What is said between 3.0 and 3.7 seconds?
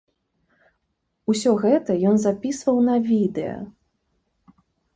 відэа.